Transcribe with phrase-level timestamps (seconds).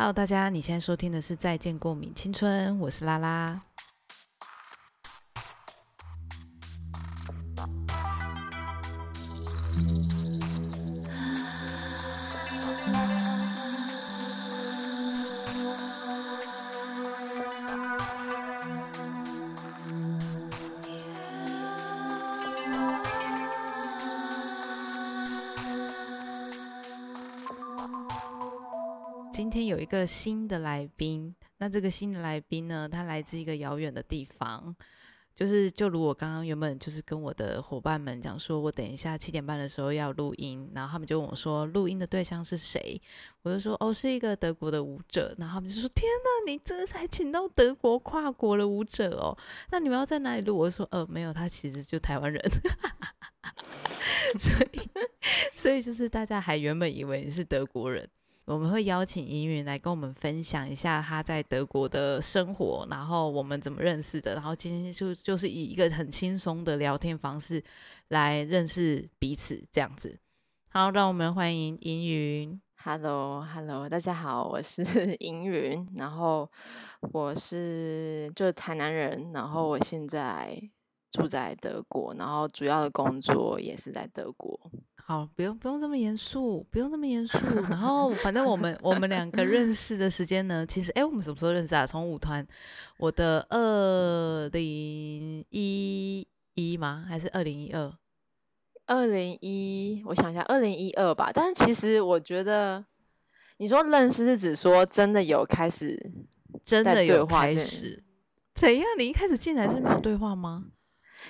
[0.00, 3.67] Hello，大家，你现在收听的是《再见过敏青春》，我是拉拉。
[30.08, 34.74] 新的来宾，那这个新的来宾呢，他来自一个遥远的地方，
[35.34, 43.00] 就是就如我刚刚原本就是跟我的伙伴们讲说，我等一下七点半的时候要录音，然后他们就问我说，录音的对象是谁？
[43.42, 49.36] 我就说，哦，是一个德国的舞者，然后他们就说，天哪，你这才请到德国跨国的舞者哦，
[49.70, 50.56] 那你们要在哪里录？
[50.56, 52.42] 我说，呃，没有，他其实就台湾人，
[54.36, 54.80] 所以，
[55.54, 58.08] 所以就是大家还原本以为你是德国人。
[58.48, 67.62] 我们会邀请银云来跟我们分享一下他在德国的生活，然后我们怎么认识的，然后今天就就是以一个很轻松的聊天方式
[68.08, 70.18] 来认识彼此，这样子。
[70.70, 72.58] 好，让我们欢迎银云。
[72.76, 74.82] Hello，Hello，大家好，我是
[75.20, 76.50] 银云，然后
[77.12, 80.58] 我是就是台南人，然后我现在
[81.10, 84.58] 住在德国，然后主要的工作也是在德国。
[85.08, 87.38] 好，不用不用这么严肃，不用这么严肃。
[87.70, 91.86] 然后，反正我们我们两个认识的时间呢，其实，哎，我们什么时候认识啊？
[91.86, 92.46] 从舞团，
[92.98, 97.06] 我的二零一一吗？
[97.08, 97.90] 还是二零一二？
[98.84, 101.30] 二零一，我想一下，二零一二吧。
[101.32, 102.84] 但是其实我觉得，
[103.56, 106.12] 你说认识是指说真的有开始，
[106.66, 108.04] 真的有开始？
[108.54, 108.84] 怎样？
[108.98, 110.66] 你一开始进来是没有对话吗？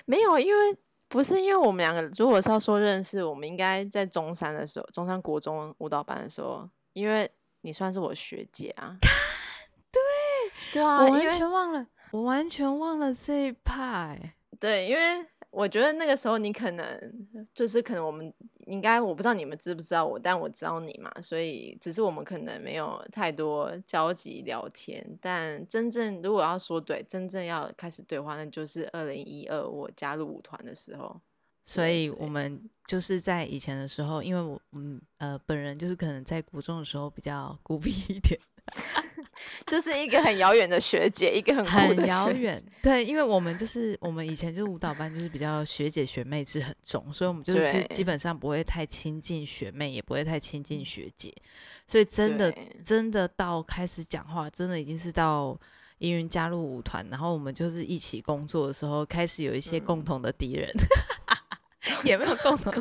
[0.04, 0.76] 没有，因为。
[1.08, 7.30] 不是因为我们两个，如果是要说认识，我们应该在中山的时候，中山国中舞蹈班的时候，因为
[7.62, 8.96] 你算是我学姐啊。
[9.90, 10.00] 对
[10.74, 14.34] 对啊，我完全忘了，我完全忘了这一派。
[14.60, 16.86] 对，因为我觉得那个时候你可能
[17.54, 18.32] 就是可能我们
[18.68, 25.04] 应该我不知道你们知不知道我，但我知道你嘛，所以只是我们可能没有太多交集聊天。
[25.20, 31.20] 但真正如果要说对，真正要开始对话，那就是二零一二我加入舞团的时候。
[31.64, 38.38] 所以我们就是在以前的时候，因为我嗯呃本人就是可能在国中的时候比较孤僻一点。
[39.66, 42.62] 就是一个很遥远的学姐，一个很很遥远。
[42.82, 51.34] 对，因为我们就是我们以前就是舞蹈班，就是比较学姐学妹制很重，所以我们就是基本上不会太亲近学妹，也不会太亲近学姐。
[51.86, 52.54] 所以真的
[52.84, 55.58] 真的到开始讲话，真的已经是到
[55.98, 60.70] 因为加入舞团，然后我们就是一起工作的时候，开始有一些共同的敌人，
[62.04, 62.72] 也没有共同。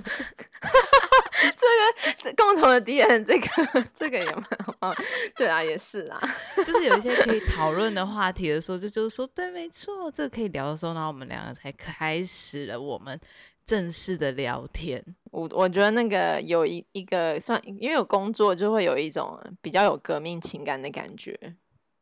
[1.68, 3.48] 这个这共同的敌人，这个
[3.94, 4.44] 这个也蛮
[4.80, 4.94] 好。
[5.36, 6.20] 对啊，也是啊，
[6.66, 13.20] 就是有一些可以讨论的话题的时候，就就是说，对，没错，这个可以聊的时候，然后我们两个才开始了我们
[13.66, 15.04] 正式的聊天。
[15.32, 21.38] 我我觉得那个有一一个算，因为有工作，就会有一种比较有革命情感的感觉。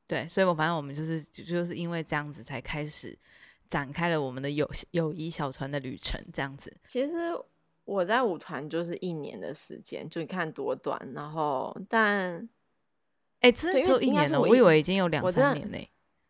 [0.08, 3.18] 对，所以我反正我们就是就是因为这样子才开始
[3.68, 6.76] 展开了我们的友友谊小船的旅程，这样子。
[6.88, 7.14] 其实。
[7.86, 11.00] 我在舞团就是一年的时间，就你看多短。
[11.14, 12.50] 然后，但，
[13.40, 14.42] 哎，真的只有一年呢？
[14.42, 15.78] 我以为已经有两三年呢。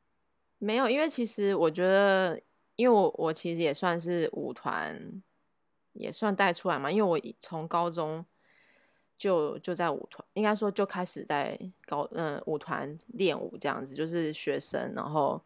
[0.59, 2.41] 没有，因为其实我觉得，
[2.75, 5.21] 因为我我其实也算是舞团，
[5.93, 6.91] 也算带出来嘛。
[6.91, 8.25] 因为我从高中
[9.17, 14.93] 就就在舞团，应该说就开始在高嗯舞团练舞这样子，就是学生。
[14.93, 15.41] 然后，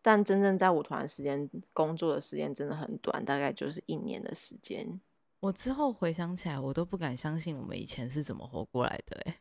[0.00, 4.98] 但真正在舞团时间工作的时间真的很短，大概就是一年的时间。
[5.42, 9.40] 我之后回想起来，我都不敢相信我们以前是怎么活过来的哎，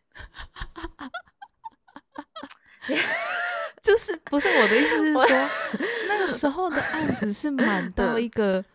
[3.83, 5.23] 就是不是我的意思是说，
[6.07, 8.65] 那个时候的案子是满到一个，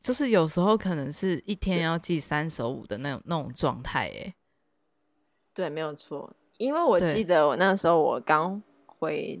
[0.00, 4.32] 就是有时候可能是一天要记三首舞的那种那种状态哎。
[5.52, 9.40] 对，没有错，因为我记得我那时候我刚回，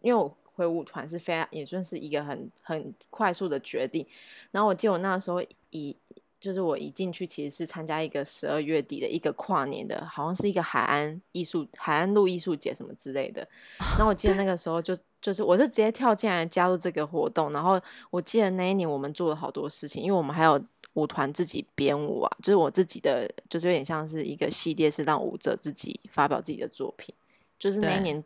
[0.00, 4.06] 因为我回舞团是非常也算是一个很很快速的决定，
[4.52, 5.98] 然后我记得我那时候以。
[6.40, 13.46] 就是我一进去，其实是参加一个十二月底的一个跨年的，好像是一个海岸艺术、海岸路艺术节什么之类的。
[13.78, 17.52] 然后我记得那个时候就就是我是直接跳进来加入这个活动。
[17.52, 17.78] 然后
[18.08, 20.58] 我记得那一年我们做了好多事情，因为我们还有
[20.94, 27.14] 舞团自己编舞啊，就是我自己的，就是有点像是一个系列，是让舞者自己发表自己的作品。
[27.58, 28.24] 就是那一年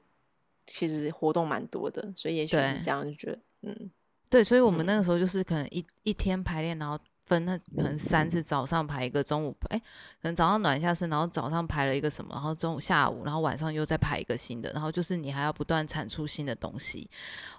[0.69, 3.91] 其实活动蛮多的，所以也许是这样就觉得嗯，
[4.31, 6.97] 对，所以我们那个时候就是可能一一天排练，然后。
[7.25, 17.09] 分那可能三次，早上排一个，中午哎，可能早上暖一下身，然后早上排了一个什么，然后中午下午，然后晚上又再排一个新的，然后就是你还要不断产出新的东西，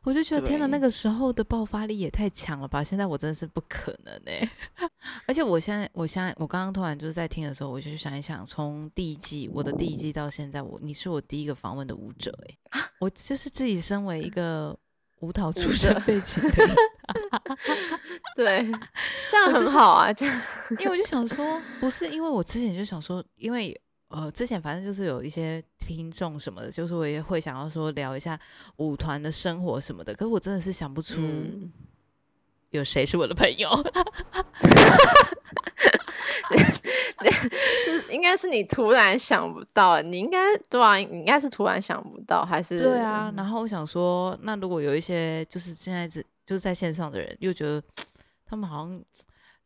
[0.04, 2.84] 我就觉得天哪，那个时候的爆发力也太强了吧！
[2.84, 4.50] 现在我真的是不可能哎，
[5.28, 12.32] 而且我现在，我现在，我刚刚突然就是在听的时候，我就想一想，从第一季我的第一季到现在，我你是我第一个访问的舞者
[12.70, 14.78] 哎，我就是自己身为一个。
[15.26, 16.76] 舞蹈出身背 景的，
[18.38, 18.72] 对，
[19.32, 20.14] 这样很好啊。
[20.14, 20.42] 这样，
[20.78, 23.76] 因为我就想说，不是因为我之前就想说，因为
[24.10, 28.40] 呃，之前反正就是有一些听众什么的，就是我也会想要说聊一下
[28.78, 30.14] 舞团的生活什么的。
[30.14, 31.18] 可是我真的是想不出
[32.76, 33.70] 有谁是我的朋友。
[37.84, 40.38] 是，应该是你突然想不到，你应该
[40.70, 43.34] 对啊，你应该是突然想不到，还是对啊？
[43.36, 47.82] 然后我想说，那如果有一些就是现在是就是在线上的人，又觉得
[48.46, 49.02] 他们好像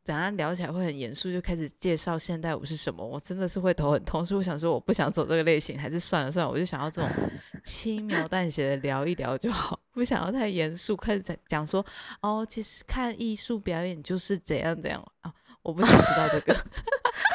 [0.04, 4.26] 怎样聊起来会很严肃，就开始介绍现代舞是什么，我真的是会头很痛。
[4.26, 7.10] 所以我想说，我不想走这个类型，还是算了算了，我就想要这种
[7.64, 11.86] 轻描淡写的聊一聊就好，不想要太严肃，开始讲讲说
[12.22, 15.34] 哦，其实看艺术表演就是怎样怎样啊。
[15.62, 16.56] 我不想知道这个，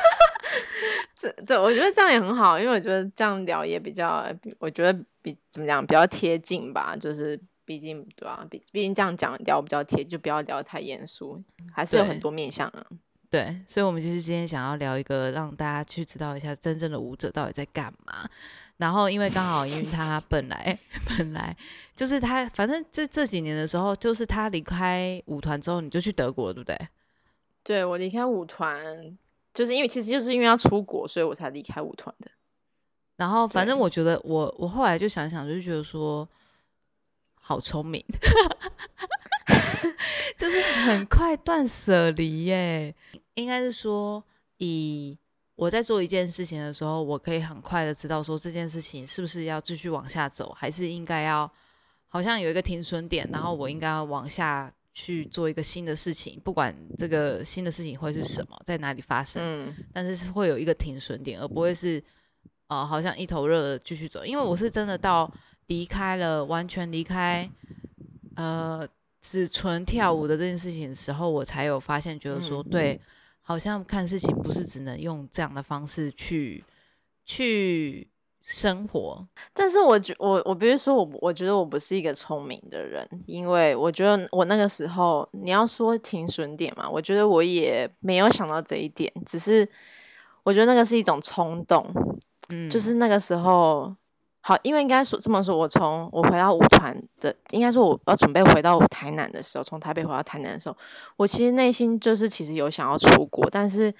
[1.15, 4.27] 这对我觉得这样也很好，因为我觉得这样聊也比较，
[4.59, 8.47] 我觉得比怎么讲比较贴近吧，就是毕竟对啊？
[8.51, 12.87] 毕毕竟这样讲聊比较贴，就不要聊太严肃，还是有很多面向啊。
[13.31, 18.29] 对，所以，我们就是今天想要聊一个，让大家去知道一下真正的舞者到底在干嘛。
[18.77, 20.79] 然后，因为刚好，因为他本来
[21.19, 21.57] 本来
[21.97, 26.79] 就是他，反正这这几年的时候，就是他离开舞团之后，你就去德国，对不对？
[27.65, 29.17] 对我离开舞团，
[29.53, 32.31] 就是因为其实就是因为要出国，所以我才离开舞团的。
[33.17, 36.29] 然后，反正我觉得我我后来就想想，就觉得说
[37.47, 38.03] 好聪明，
[40.39, 42.95] 就是很快断舍离耶。
[43.35, 44.25] 应该是说，
[44.57, 45.19] 以
[45.55, 51.53] 我在做一件事情的时候，我可以很快的知道说这件事情是不是要继续往下走，还是应该要
[52.09, 54.73] 好像有一个停损点，然后我应该要往下。
[54.97, 62.01] 去做一个新的事情，不管这个新的事情会是什么，在哪里发生，嗯，但是是会有一个停损点，而不会是，
[62.69, 64.25] 呃，好像一头热的继续走。
[64.25, 65.29] 因为我是真的到
[65.67, 67.51] 离开了，完全离开，
[68.37, 68.87] 呃，
[69.21, 73.01] 只纯跳舞的这件事情的时候，我才有发现，觉得说，对，
[73.41, 76.65] 好像看事情不是只能用这样的方式去，
[77.25, 78.09] 去。
[78.47, 89.67] 生活，但是我觉我我比如说我我觉得我不是一个聪明的人，因为我觉得我那个时候你要说停损点嘛，我觉得我也没有想到这一点，只是
[90.43, 91.91] 我觉得那个是一种冲动，
[92.51, 93.97] 嗯，就是那个时候
[94.47, 100.77] 好，因为应该说这么说，我从我回到舞团的，应该说我要准备回到台南的时候，从台北回到台南的时候，
[101.17, 103.93] 我其实内心就是其实有想要出国，但是。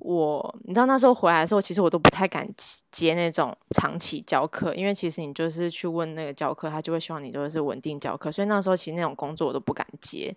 [0.00, 2.48] 我，你知道那时候回来的时候，其实我都不太敢
[2.92, 10.32] 接那种长期教课，因为其实你就是去问那个教课，他就会希望你都是稳定教课，所以那时候其实那种工作我都不敢接，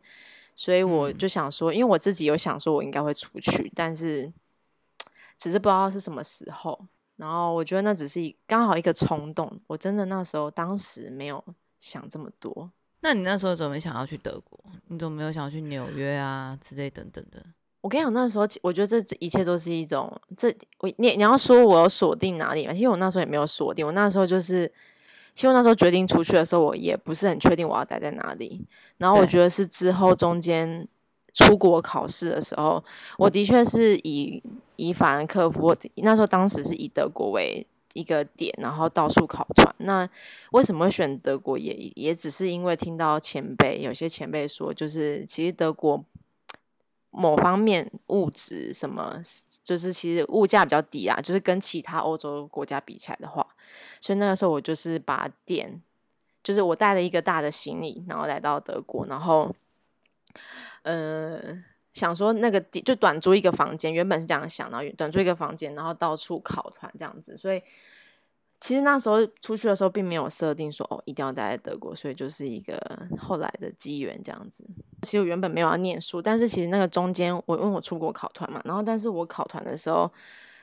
[0.56, 4.34] 所以我就想说，因为我自己有想说我应该会出去，但是
[5.38, 6.88] 只是不知道是什么时候，
[7.22, 11.44] 然后我觉得那只是刚好一个冲动，我真的那时候当时没有
[11.78, 12.72] 想这么多。
[13.02, 14.60] 那你那时候怎么想要去德国？
[14.88, 17.46] 你怎么没有想要去纽约啊之类等等的？
[17.82, 22.74] 我跟你讲，那时候我觉得这一切都是一种，这我你你要说我有锁定哪里嘛？
[22.74, 24.66] 其实我那时候也没有锁定，我那时候就是，
[25.36, 28.68] 其实那时候决定出去的时候，我也不是很确定我要待在哪里。
[28.98, 30.88] 然后我觉得是之后中间
[31.34, 32.84] 出国考试的时候，
[33.18, 34.42] 我的确是以
[34.76, 39.74] 以法兰克福，那时候当时是以德国为一个点，然后到处考团。
[39.80, 40.08] 那
[40.52, 41.58] 为什么会选德国？
[41.58, 46.04] 也也只是因为听到前辈有些前辈说，就是其实德国。
[47.14, 49.20] 某方面物质什么，
[49.62, 53.46] 就是其实物价比较低啊，就是跟其他欧洲国家比起来的话，
[54.00, 55.82] 所以那个时候我就是把点，
[56.42, 59.54] 就是我带了一个大的行李，然后来到德国，然后，
[60.84, 61.42] 呃，
[61.94, 67.62] 想说那个就短租一个房间，原本是这样想，然后短租一个房间，然后到处考团这样子，所以。
[68.64, 72.80] 其实那时候出去的时候，并没有设定说哦一定要待在德国，所以就是一个
[73.18, 74.64] 后来的机缘这样子。
[75.02, 80.08] 其实我原本没有要念书，但是其实那个中间，我因为我出国考团嘛，然后但是我考团的时候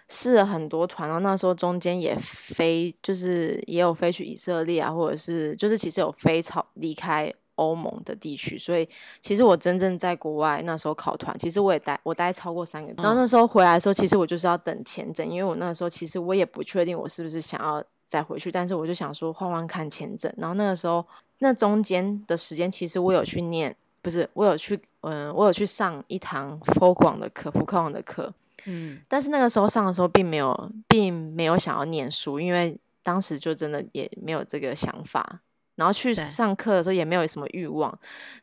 [0.06, 8.88] 试了很多团，然后那时候中间也飞，就是也有飞去以色列啊，或者是就是其实有飞超离开欧盟的地区，所以
[9.20, 12.94] 其实我真正在国外那时候考团，其实我也待我待超过三个月。
[12.98, 17.84] 然后那时候回来的时候，其实我就是要等签证，因为我那时候其实我也不确定我是不是想要。
[18.08, 20.32] 再回去，但是我就想说换换看签证。
[20.38, 21.06] 然后那个时候，
[21.40, 28.32] 那中间的时间，其实我有去念不是我有去，嗯，我有去上一堂福广的课，福克网的课，
[28.64, 35.40] 嗯，但是那个时候上的时候并没有，并没有想要念书，因为当时就真的也没有这个想法。
[35.78, 37.96] 然后去上课的时候也没有什么欲望，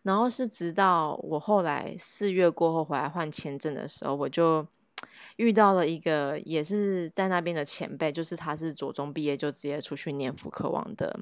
[0.03, 4.65] 然后是直到我后来四月过后回来换签证的时候，我就
[5.35, 11.19] 遇到了一个也是在那边的前辈，就是他是左中毕业就直接出去念福克王的。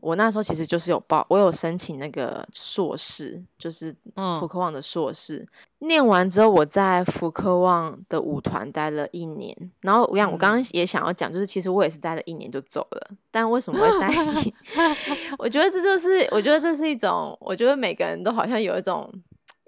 [0.00, 3.94] 我那时候其实就是有报，我有申请那个硕士，就是
[4.38, 5.46] 福科旺的硕士。
[5.80, 9.54] 念完之后，我在福科旺的舞团待了一年。
[9.80, 13.10] 然后我讲，我刚刚也想要讲，就是其实我也是待了一年就走了。
[13.30, 14.08] 但为什么会待
[14.42, 14.54] 一？
[15.38, 19.12] 我觉得这就是，我觉得这是一种，我觉得每个人都好像有一种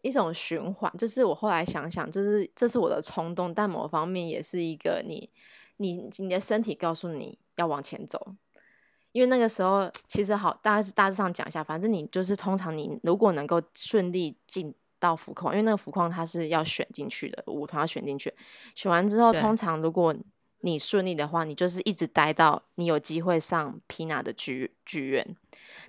[0.03, 0.93] 一种循环。
[0.97, 5.29] 就是我后来想想，就是这是我的冲动，但某方面也是一个你，
[5.79, 8.35] 你你的身体告诉你要往前走。
[9.13, 18.33] 因为那个时候其实好，大概是大致上讲一下，反正你就是通常你如果能够顺利进到浮矿，因为那个浮矿它是要选进去的，舞团要选进去，
[18.75, 20.15] 选完之后，通常如果
[20.61, 25.37] 你顺利的话，你就是一直待到你有机会上 Pina 的剧剧院，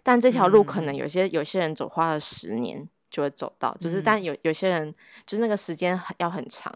[0.03, 4.93] 但这条路可能有些有些人走花了十年就会走到，就是但有有些人
[5.25, 6.73] 就是那个时间要很长。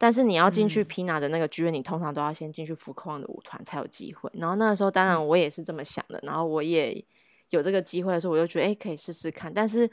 [0.00, 4.30] 但是你要进去 Pina 的那个剧院，你通常都要先进去福克旺的舞团才有机会。
[4.34, 6.20] 然后那个时候，当然我也是这么想的。
[6.22, 7.04] 然后我也
[7.50, 9.52] 有这个机会的时候，我就觉得哎，可以试试看。
[9.52, 9.90] 但是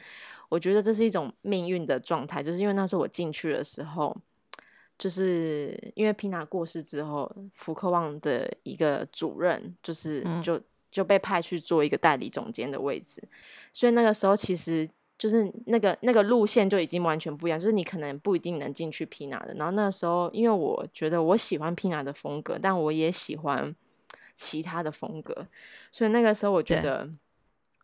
[0.48, 4.16] 我觉得这是一种命运的状态，就是因为那时候我进去的时候，
[5.00, 10.62] 就是因为 Pina 过世之后，福克旺的一个主任就是就
[10.92, 13.24] 就被派去做一个代理总监的位置，
[13.74, 14.88] 所以那个时候其实。
[15.18, 19.54] 就是那个那个路线就已经完全不一样，就是你可能不一定能进去 Pina 的。
[19.56, 23.74] 然后那时候，因为我觉得我喜欢 Pina 的风格，但我也喜欢
[24.36, 25.48] 其他的风格，
[25.90, 27.10] 所以那个时候我觉得，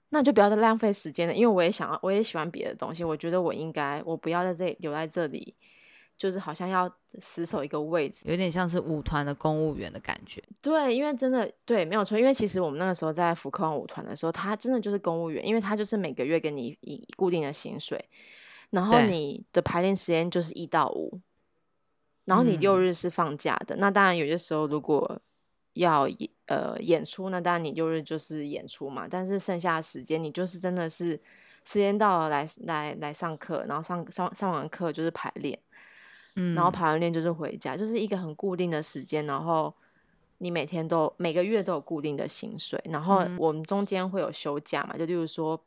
[0.10, 3.04] 那就不要再浪费时间了，因为我也想要，我也喜欢别的东西。
[3.04, 5.56] 我觉得我应该，我不要在这里留在这里。
[6.22, 6.88] 就是好像要
[7.18, 10.40] 死守一个位置，有点像是舞团的公务员的感觉。
[10.62, 12.20] 对，因为真的对，没有错。
[12.20, 18.08] 因为其实我们那个时候在福克旺舞团的时候，他真的就是公务员，因为他就是每个月给你以固定的薪水，
[18.70, 21.20] 然后你的排练时间就是一到五，
[22.26, 23.78] 然后你六日是放假的。
[23.78, 25.20] 那当然有些时候如果
[25.74, 26.08] 要
[26.46, 29.08] 呃演出，那当然你六日就是演出嘛。
[29.10, 31.20] 但是剩下的时间，你就是真的是
[31.66, 35.60] 时间到了来来来上课，然后上上上完课就是排练。
[36.34, 39.26] 然后排完练就是回家，就是一个很固定的时间。
[39.26, 39.74] 然后
[40.38, 42.82] 你每天都每个月都有固定的薪水。
[42.86, 44.98] 然后我们中间会有休假嘛？
[44.98, 45.62] 就例如说，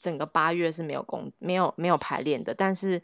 [0.00, 3.00] 整个八月是没有工、没有没有排练的，但是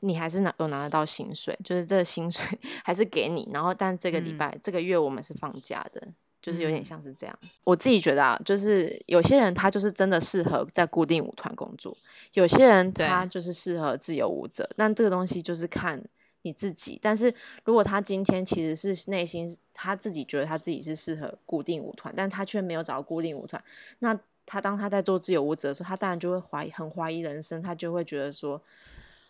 [0.00, 2.46] 你还是拿有拿得到薪水，就是这个薪水
[2.84, 3.48] 还是给你。
[3.52, 6.06] 然后但这个礼拜、这个月我们是放假的，
[6.42, 7.38] 就是有点像是这样。
[7.64, 11.96] 我自己觉得啊，就是有些人他就是真的适合在固定舞团工作，
[12.34, 14.68] 有些人他就是适合自由舞者。
[14.76, 16.00] 但这个东西就是看。
[16.46, 17.34] 你自己，但是
[17.64, 23.62] 如果他今天其实是内心他自己觉得他自己是适合固定舞团，但他却没有找到固定舞团，
[23.98, 28.62] 那他当他在做自由舞者的时候，他当然就会怀疑，很怀疑人生，他就会觉得说，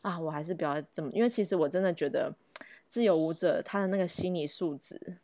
[0.03, 2.31] 啊，我还是不要这么，因为其实我真的觉得
[2.87, 5.17] 自由舞者他的那个心理素质，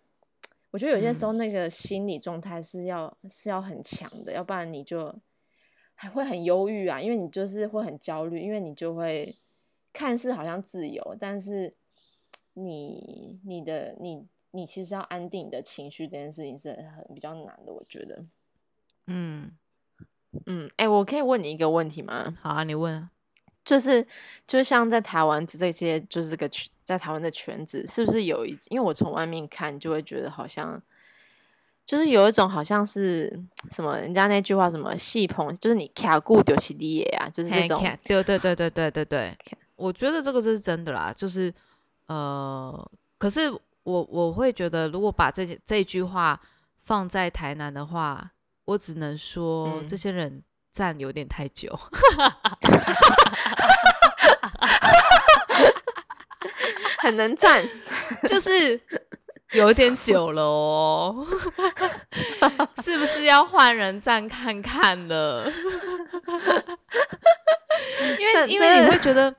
[0.71, 5.15] 我觉得有些时候那个心理状态是要是要很强的，要不然你就
[5.95, 9.37] 还会很忧郁啊，因为你就是会很焦虑，因为你就会
[9.93, 11.75] 看似好像自由，但是。
[12.55, 18.25] 你你的你你其实要安定你的情绪这件事情是很比较难的，我觉得。
[19.07, 19.51] 嗯
[20.47, 22.37] 嗯，哎，我可以问你一个问题吗？
[22.41, 23.09] 好啊，你问。
[23.65, 24.07] 就是
[24.47, 28.51] 就像在台湾这些，就是这个圈，在台湾的圈子，是不是有一？
[28.69, 30.83] 因为我从外面看，就会觉得好像，
[31.87, 33.33] 就是有一种好像是
[33.71, 37.81] 什么，人家那句话什么“戏棚”，就是你卡固丢起地啊，就是这种。
[38.05, 39.37] 对对对对对对对，
[39.77, 41.53] 我觉得这个是真的啦，就是。
[42.13, 43.51] 呃，可是
[43.85, 46.39] 我我会觉得，如果把这这句话
[46.83, 48.31] 放在台南的话，
[48.67, 50.43] 我只能说这些人
[50.75, 51.71] 站有点太久，
[57.01, 57.65] 很能站，
[58.29, 58.79] 就是
[59.53, 61.27] 有点久了哦，
[62.85, 65.51] 是不是要换人站看看了？
[68.19, 69.35] 因为因为你会觉得。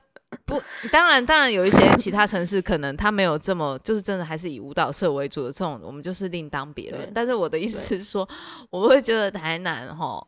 [0.46, 7.10] 不，当然，当然有一些其他城市可能它没有这么，就是真的还是以舞蹈社为主的这种，我们就是另当别论。
[7.14, 8.28] 但是我的意思是说，
[8.68, 10.26] 我会觉得台南哈，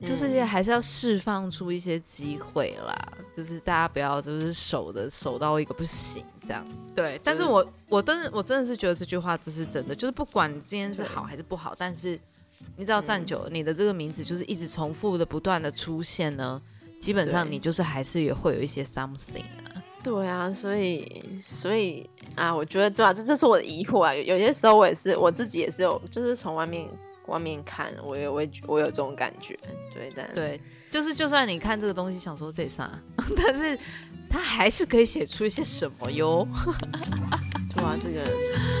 [0.00, 2.96] 就是还是要释放出一些机会啦，
[3.36, 6.66] 就是大家不要就是守的守到一个不行这样。
[6.94, 12.18] 对，但是我我真的我真的是觉得这句话这是真的，就是不管今天是好还是不好，但是
[12.76, 16.60] 你只要站久了，你的这个名字就是一直重复的不断的出现呢。
[17.00, 19.82] 基本上你就是还是也会有一些 something 啊。
[20.02, 24.14] 对啊，所以所以啊，我觉得对啊，这就是我的疑惑啊。
[24.14, 26.88] 有有些时候我也是我自己也是有，就是从外面
[27.26, 29.58] 外面看，我也会我有这种感觉。
[29.92, 30.60] 对，但对，
[30.90, 32.90] 就是就算你看这个东西想说这啥，
[33.36, 33.76] 但是
[34.30, 36.46] 他还是可以写出一些什么哟。
[37.74, 38.75] 对啊，这个。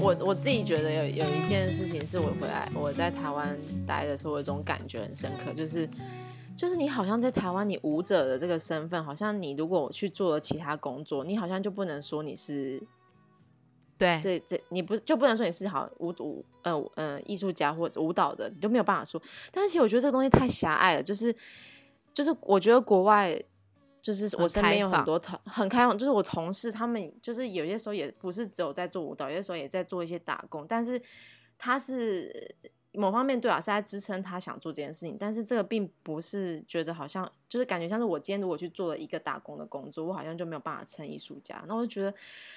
[0.00, 3.54] 我我自己觉得有有一件事情是我回来我在台湾
[3.86, 5.86] 待的时候，有一种感觉很深刻，就是
[6.56, 12.82] 就是你好像在台湾，你舞者的这个身份，好像你如果我去做了其他工作，你好像就不能说你是
[13.98, 19.20] 对这这你不就不能说你是好舞舞呃呃艺术家或者舞蹈的，你都没有办法说。
[19.52, 21.34] 但是其实我觉得这个东西太狭隘了，就是
[22.14, 23.38] 就是我觉得国外。
[24.02, 30.66] 就是我身边有很多同很开放，就是我同事他们就是有些时候也不是只有在做舞蹈，有些时候也在做一些打工。
[30.66, 31.00] 但是
[31.58, 32.54] 他是
[32.92, 41.62] 某方面对啊是在支撑他想做这件事情，但是这个并不是觉得好像就是感觉像是我今天如果去做了一个打工的工作，我好像就没有办法成艺术家。
[41.68, 42.12] 那我就觉得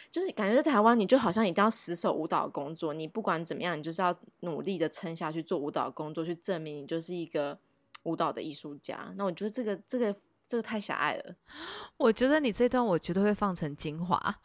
[0.09, 7.59] 就是感觉在台湾，你就好像一定要死守舞蹈工作，你不管怎么样，你就是要努力的撑下去做舞蹈工作，去证明你就是一个
[8.03, 9.13] 舞蹈的艺术家。
[9.17, 10.15] 那我觉得这个这个。
[10.53, 11.33] 这个太狭隘了，
[11.97, 14.15] 我觉得你这段我绝对会放成精华。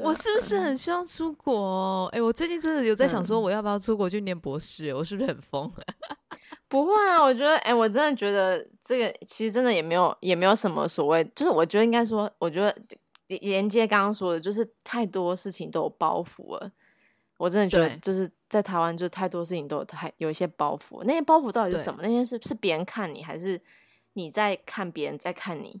[0.00, 2.06] 我是不是很需要出国？
[2.12, 4.94] 哎，我最近真的有在想说，我要不要出国去念博士？
[4.94, 5.68] 我是不是很疯？
[6.70, 11.24] 不会啊，我觉得，哎，我真的觉得这个其实真的也没有，也没有什么所谓。
[11.34, 12.72] 就是我觉得应该说，我觉得
[13.26, 16.70] 连接刚刚说的，就是太多事情都有包袱了。
[17.44, 21.04] 我真的觉得，就是在台湾，就太多事情都有太有一些包袱。
[21.04, 22.00] 那些包袱到底是什么？
[22.02, 23.60] 那些是是别人看你，还是
[24.14, 25.78] 你在看别人在看你？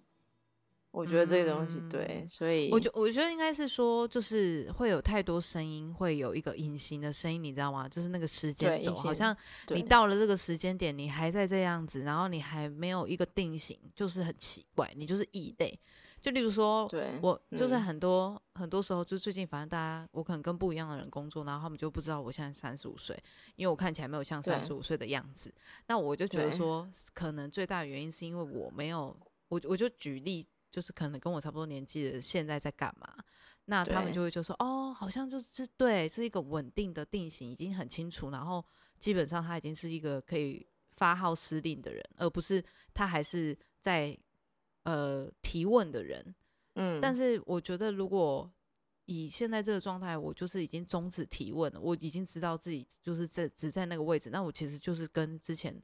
[0.90, 7.88] 我觉得这个东西对，所以我觉我觉得应该是说，就是会有太多声音，会有一个隐形的声音，你知道吗？
[7.88, 9.34] 就是那个时间轴，好像
[9.70, 15.80] 你到了这个时间点，你还在这样子，然后你还没有一个定型，就是很奇怪，你就是异类。
[16.24, 23.14] 就例如说，我就是很多很多时候，就最近反正大家，我可能跟不一样的人工作，然后他们就不知道我现在三十五岁，
[23.56, 25.52] 因为我看起来没有像三十五岁的样子。
[25.86, 29.14] 那我就觉得说，可能最大的原因是因为我没有，
[29.48, 33.22] 我我就举例，就是可能跟我差不多年纪的现在在干嘛，
[33.66, 38.64] 那他们就会就说，哦，好像就是对，是一个稳定的定型，已经很清楚，然后
[38.98, 44.18] 基本上他已经是一个可以发号施令的人，而不是他还是在。
[44.84, 46.34] 呃，提问的人，
[46.74, 48.50] 嗯，但是我觉得，如果
[49.06, 55.74] 以现在这个状态，我就是已经终止提问了，我已经知道自己就是在只在那个位置，那我其实就是跟之前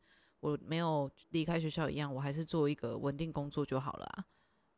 [0.41, 4.25] 我没有离开学校一样，我还是做一个稳定工作就好了啊。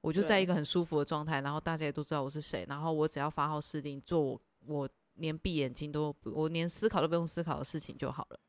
[0.01, 8.41] 我就在一个很舒服的状态，然后大家也都知道我是谁，然后我只要发号施令，做我我连闭眼睛都我连思考都不用思考的事情就好了。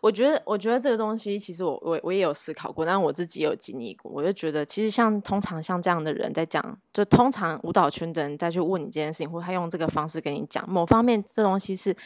[0.00, 11.96] 我觉得，我觉得这个东西，其实我我我也有思考过，但我自己有经历过，我就觉得，其实像通常像这样的人在讲，就通常舞蹈圈的人再去问你这件事情，或他用这个方式跟你讲，某方面这东西是，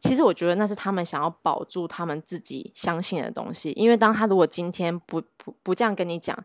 [0.00, 6.36] 其实我觉得那是他们想要保住他们自己相信的东西，因为当他如果今天不不不这样跟你讲，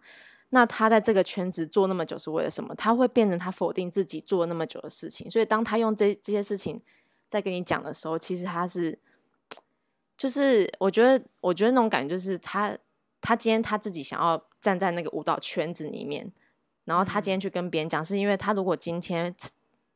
[0.49, 2.75] 那他在这个圈子做那么久是为了什么？
[2.75, 6.81] 他会变成他否定自己做那么久的事情，所以当他用这这些事情
[7.29, 8.99] 在跟你讲的时候，其实他是。
[10.21, 12.77] 就是我觉得，我觉得那种感觉就是他，
[13.21, 16.31] 他今天他自己想要站在那个舞蹈圈子里面，
[16.85, 19.33] 然后他今天去跟别人讲，是因为他如果今天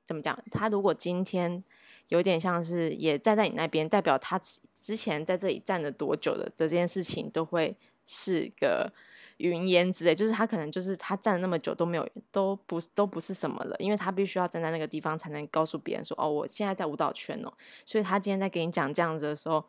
[0.04, 1.64] 怎么讲，他如果今天
[2.08, 4.42] 有点像是也站在你那边，代表他
[4.82, 8.92] 之前在这里站了多久的这件事情都会是个
[9.38, 17.54] 云烟之类，就是他可能就是他站了那么久都没有，都不都不是什么了，因为他必须要站在那个地方才能告诉别人说，哦，我现在在舞蹈圈哦，
[17.86, 19.64] 所以他今天在给你讲这样子的时候。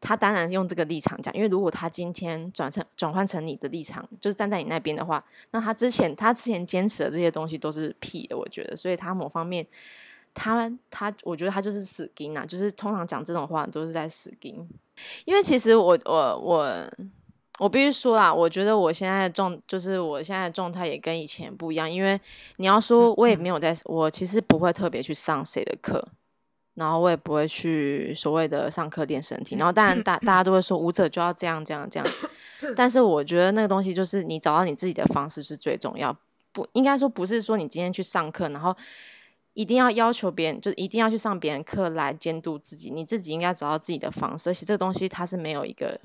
[0.00, 8.76] 他当然用这个立场讲，因为如果他今天转成转换成你的立场，就是站在你那边的话，那他之前他之前坚持的这些东西都是屁的，我觉得。
[8.76, 9.66] 所以他某方面，
[10.34, 14.68] 他他，我觉得他就是死金啊，就是通常讲这种话都是在死金。
[15.24, 16.90] 因为其实我我我
[17.58, 22.20] 我必须说啦，我觉得我现在的状就是我现在的状态也跟以前不一样，因为
[22.56, 26.06] 你要说我也没有在，我其实不会特别去上谁的课。
[26.76, 32.06] 然后我也不会去所谓的上课练身体，然后当然 大大家都会说舞者就要这样这样这样，
[32.76, 36.14] 但是我觉得那个东西就是你找到你自己的方式是最重要，
[36.52, 38.76] 不应该说不是说你今天去上课，然后
[39.54, 45.98] 一定要要求别人，就一定要去上别人课来监督自己，你自己应该找到自己的方式，而且这个东西它是没有一个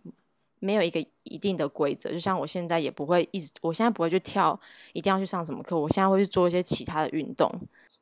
[0.60, 4.58] 没有一个一定的规则，就像我现在也不会一直，我现在不会去跳，
[4.94, 7.52] 一定要去上什么课，我现在会去做一些其他的运动，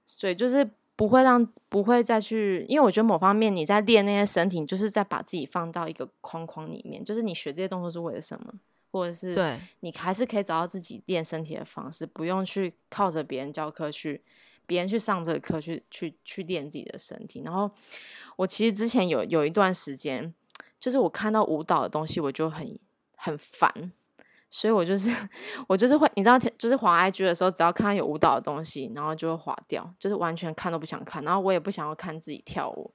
[0.06, 0.70] 所以就是。
[1.00, 8.54] 不会让不会再去，因为我觉得某方面你在练那些身体，就是在把自己放到一个框框里面，就是你学这些动作是为了什么，
[8.92, 14.22] 或者是对你还是可以找到自己练身体的方式，不用去靠着别人教课去，
[14.66, 17.44] 别人去上这个课去去去练自己的身体。
[17.46, 17.72] 然后
[18.36, 20.34] 我其实之前有有一段时间，
[20.82, 22.78] 就是我看到舞蹈的东西，我就很
[23.16, 23.94] 很烦。
[24.52, 25.12] 所以我就是
[25.70, 31.24] 我就是会，你知道，就是滑 IG 的时候，只要看到有舞蹈的东西，然后就会滑掉，就是完全看都不想看。
[31.24, 32.92] 然后我也不想要看自己跳舞，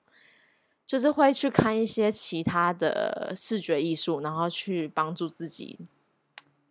[0.84, 5.78] 就是会去看一些其他的视觉艺术，然后去帮助自己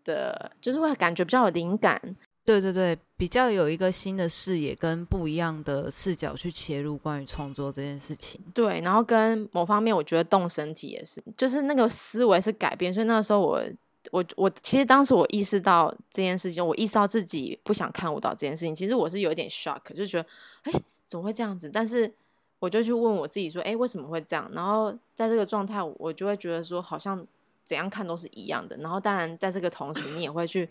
[0.03, 2.17] 的，就是会感觉比较有灵感。
[2.43, 8.41] 对对对，比较有一个新的视野跟不一样的视角去切入关于创作这件事情。
[8.53, 12.93] 对，然后跟某方面，我觉得动身体也是，就是那个思维是改变。
[12.93, 13.63] 所以那个时候我。
[14.11, 20.27] 我我其实当时我意识到这件事情，我意识到自己不想看舞蹈这件事情，其实我是有一点 shock，就觉得，
[20.63, 21.69] 哎，怎么会这样子？
[21.69, 22.11] 但是
[22.59, 24.49] 我就去问我自己说，哎，为什么会这样？
[24.53, 27.25] 然后在这个状态，我就会觉得说，好像
[27.63, 28.75] 怎样看都是一样的。
[28.77, 30.67] 然后当然在这个同时，你也会去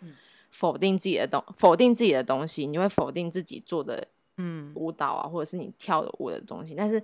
[0.50, 7.02] 否定自己的东，否定自己的东西，你会否定自己做的嗯舞蹈啊，或者是你跳的舞的东西，但是。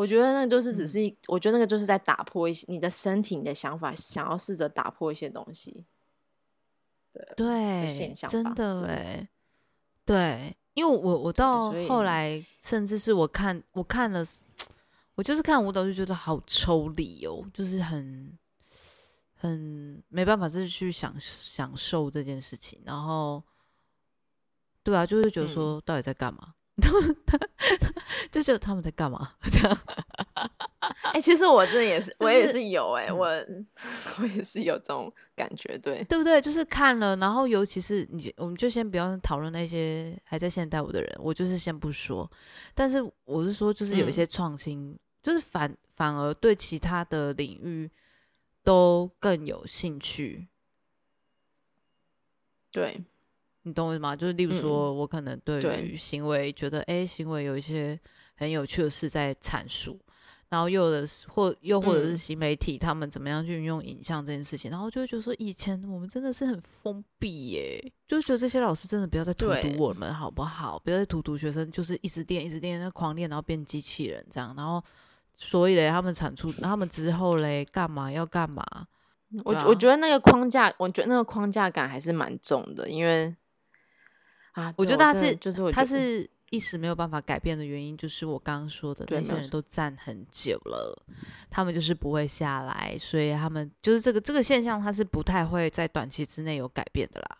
[0.00, 5.84] 我觉得那就是只是，我觉得那个就是在打破一些你的身体、你的想法，想要试着打破一些东西。
[7.36, 9.28] 对，现象真的哎，
[10.06, 14.24] 对，因为我我到后来，甚至是我看我看了，
[15.16, 18.38] 我就是看舞蹈就觉得好抽离哦，就是很
[19.34, 22.80] 很没办法，就是去享享受这件事情。
[22.86, 23.42] 然后，
[24.82, 26.54] 对啊，就是觉得说到底在干嘛？
[26.82, 27.38] 他们他
[28.30, 29.34] 就觉得他们在干嘛？
[29.50, 29.78] 这样？
[31.12, 33.26] 哎，其实我这也是， 我也是有哎，我
[34.18, 36.40] 我也是有这种感觉，对对不对？
[36.40, 42.30] 就是看了，然后尤其是你，我们就先不要讨论那些还在现代舞的人，我就是先不说。
[42.74, 47.90] 但是我是说，就是有一些创新，就是反反而对其他的领域
[48.62, 50.48] 都更有兴趣。
[52.70, 53.02] 对。
[53.62, 54.16] 你懂我意思吗？
[54.16, 57.98] 就是例如说，我可能对于行为觉得，哎，行为有一些
[58.34, 60.00] 很有趣的事在阐述，
[60.48, 70.78] 然后又的或又或者是新媒体他们怎么样去运用影像这件事情，然后就会觉得说，以前我们真的是很封闭耶，就觉得这些老师真的不要再荼毒我们好不好？
[70.78, 74.82] 不要再荼毒学生，就是一直练一直练，那狂练，然后变机器人这样，然后
[75.36, 78.64] 所以嘞，他们产出，他们之后嘞，干嘛要干嘛？
[79.44, 83.36] 我我觉得那个框架，我觉得那个框架感还是蛮重的，因为。
[84.60, 90.96] 啊，我觉得他是，就是他是一时没有办法改变的原因，就是我刚刚说的那些人都站很久了，
[91.48, 97.38] 他们就是不会下来，所以他们就是这个这个现象，他是不太会在短期之内有改变的啦。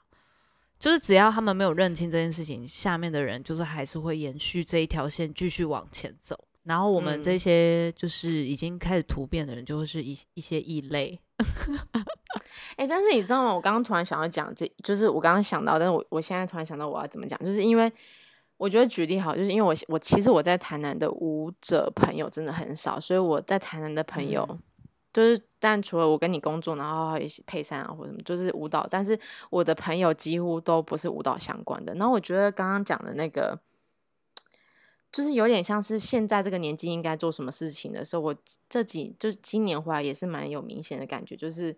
[0.79, 6.39] 就是只要他们没有认清这件事情，下面的人就是还是会延续这一条线继续往前走。
[6.63, 11.19] 然后我们这些就是已经开始突变的人，就会是一一些异类。
[12.77, 13.55] 哎，但是你知道吗？
[13.55, 17.93] 我刚刚突然想要讲，这就是我刚刚想到，但是我我现在突然想到我要怎么讲，就是因为
[18.57, 24.47] 我觉得举例好，就是因为我我其实我在台南的舞者朋友真的很少，所以我在台南的朋友
[25.13, 29.19] 就是，但除了我跟你工作，然后一些配衫啊或者什么，就是舞蹈，但是
[29.51, 31.95] 我的朋友几乎都不是舞蹈相关的。
[31.95, 33.59] 然后我觉得刚刚讲的那个。
[35.13, 38.37] 就是有点像是现在这个年纪应该做什么事情的时候，我
[38.69, 41.77] 这几就今年回来也是蛮有明显的感觉，就是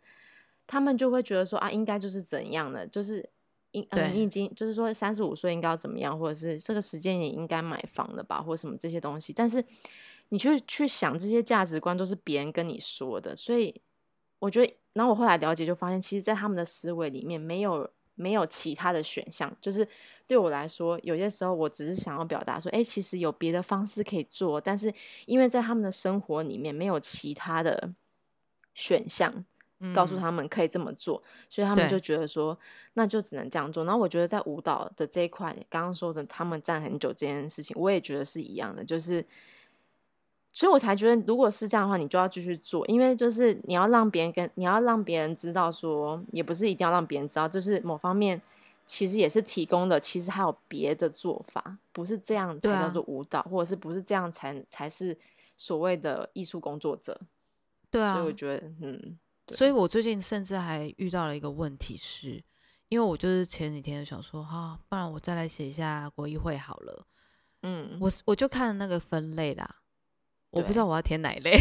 [0.66, 3.27] 他们就会觉得说啊，应该就是怎样的，就是
[3.71, 9.33] 应嗯，已经就是说三十五岁应该要怎么样，或者是这个时间也应该买房了吧，或什么这些东西。
[9.33, 9.64] 但是
[10.29, 13.81] 你去去想这些价值观都是别人跟你说的，所以
[14.40, 17.88] 我觉得，然后我后来了解就发现，其实，在他们的思维里面没有。
[18.23, 19.87] 没有其他的选项，就是
[20.27, 24.93] 对我来说，有些时候我只是想要表达说，哎，其实有别的方式可以做，但是
[25.27, 27.93] 因为在他们的生活里面没有其他的
[28.75, 29.45] 选项，
[29.93, 32.57] 告诉他们可以这么做，所以他们就觉得说，
[32.95, 33.85] 那就只能这样做。
[33.85, 39.27] 然后我觉得在舞蹈的这一块，刚刚说的他们站很久这件事情，我也觉得是一样的，就是。
[40.55, 48.41] 所以我才觉得，如果是这样的话，你就要继续做，因为就是你要让别人跟你要让别人知道，说也不是一定要让别人知道，就是某方面
[48.85, 55.17] 其实也是提供的，其实还有别的做法，不是这样才叫做舞蹈，或者是不是这样才才是
[55.57, 57.19] 所谓的艺术工作者？
[57.91, 59.19] 对啊，所以我觉得，嗯，
[59.53, 62.43] 所以我最近甚至还遇到了一个问题，是
[62.91, 67.07] 因为我就是前几天想说，哈，不然我再来写一下国艺会好了，
[67.62, 69.77] 嗯，我我就看那个分类啦。
[70.53, 71.59] 我不知道我要填哪一类，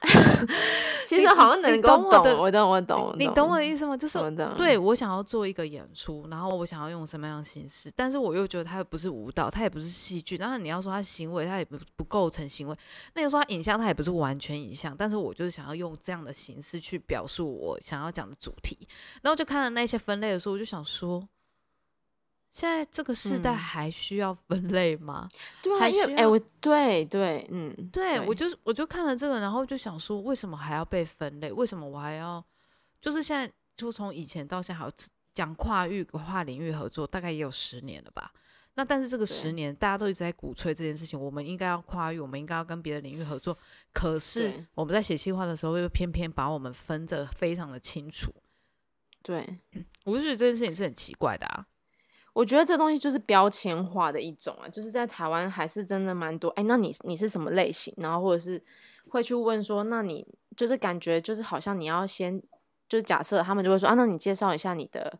[1.04, 2.04] 其实好像能够懂，
[2.38, 3.96] 我懂，我懂，你懂我的意思吗？
[3.96, 4.18] 就是
[4.56, 12.76] 对我想要做一个演出，然后我想要用什么样的形式，但是我又觉得它不是舞蹈，它也不是戏剧，然后你要说它行为，它也不不构成行为，
[13.14, 18.86] 那个说它影像，它也不是完全影像，但是我就是想要用这样的形式去表述我想要讲的主题，
[19.22, 21.28] 然后就看了那些分类的时候，我就想说。
[22.54, 25.28] 现在这个时代还需要分类吗？
[25.60, 31.50] 对啊，因为哎，我对对，嗯，对我就是我就看了这个，然后就想说，为什么还要被分类？
[31.50, 32.42] 为什么我还要？
[33.00, 34.88] 就是现在，就从以前到现在，好
[35.34, 38.32] 讲跨域跨领域合作，大概也有十年了吧。
[38.76, 43.58] 那但是这个十年，大家都一直在鼓吹这件事情，我们应该要跨域，我们应该要跟别的领域合作。
[43.92, 48.32] 可是我们在写计划的时候，又偏偏把我们分得非常的清楚。
[49.22, 49.58] 对，
[50.04, 51.66] 我就觉得这件事情是很奇怪的啊。
[52.34, 56.48] 我觉得这东西就是标签化的一种啊，就是在台湾还是真的蛮多。
[56.50, 57.94] 哎，那你你是什么类型？
[57.96, 58.60] 然后或者是
[59.08, 62.42] 会去问说，那你就是感觉就是好像你要先
[62.88, 65.16] 就是假设他们就会说啊，那你介绍一下你的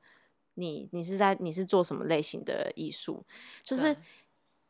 [0.54, 3.24] 你你是在你是做什么类型的艺术？
[3.62, 3.96] 就是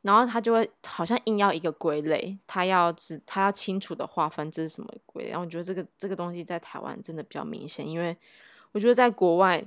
[0.02, 5.30] 然后他就会好像硬要一个归类，他要只他要清楚的划分这是什么归类。
[5.30, 8.14] 然后我觉得这个这个东西在台湾真的比较明显，因为
[8.72, 9.64] 我觉得在国外。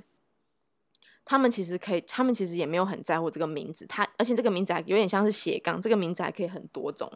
[1.28, 7.06] 他们其实可以，他们其实也没有很在乎这个名字，他而且这个名字还有点像是斜杠，这个名字还可以很多种。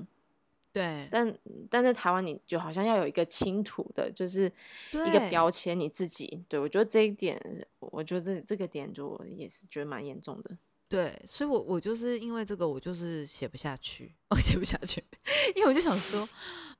[0.70, 1.38] 对，但
[1.70, 4.53] 但在台湾，你就好像要有一个清楚的，就是
[4.92, 6.44] 一个标签，你自己。
[6.46, 7.40] 对我觉得这一点，
[7.79, 10.51] 我觉得这这个点就也是觉得蛮严重的。
[10.90, 15.03] 对，所以我我就是因为这个，我就是写不下去，我写不下去，
[15.57, 16.29] 因为我就想说，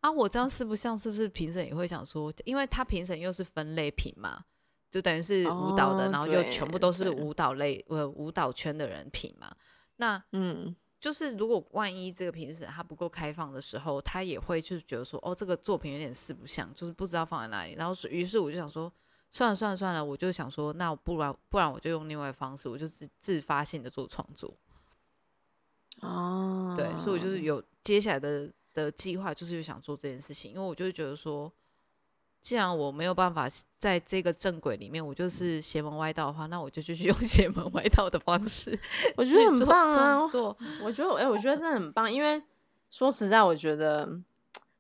[0.01, 4.45] 啊，我这样是不像是不是评审也会想说，因为他评审又是分类品嘛。
[4.93, 9.51] 就等于是舞蹈的，然后就全部都是舞蹈类呃舞蹈圈的人品嘛。
[9.97, 17.73] 那嗯，就是如果万一这个评审他不够开放的时候，他也会就觉得说，哦，这个作品有点四不像，就是不知道放在哪里。
[17.73, 18.93] 然后于是我就想说，
[19.31, 24.55] 算了算了算了，我就想说，那不然不然我就用另外方式，我就自自发性的做创作。
[26.01, 31.51] 哦，对，所以我就是有接下来的的计划，就是想做这件事情，因为我就觉得说。
[32.43, 38.77] 既然我没有办法在这个正轨里面，我就是邪门歪道的话，那我就继续用 邪门歪道的方式。
[39.17, 40.27] 我觉得很棒啊！
[40.27, 42.13] 做， 我觉得，哎，我觉得真的很棒。
[42.13, 42.43] 因为
[42.91, 44.09] 说实在，我觉得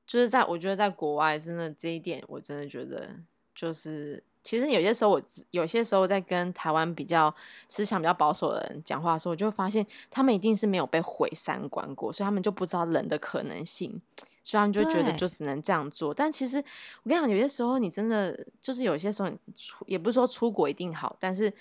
[0.04, 3.08] 就是在我觉得在国外，真的这一点，我真的觉得
[3.54, 5.22] 就是，其实有些时候，我
[5.52, 7.32] 有些时候在跟台湾比较
[7.68, 14.02] 思想比较保守的人讲话的时候，我就会发现他们一定是没有被毁三观过，所以他们就不知道人的可能性。
[14.44, 16.56] 所以他们就觉得就只能这样做，但其实
[17.04, 21.52] 我跟你讲，有些时候你真的就是有些时候你出也不是说出国一定好，但是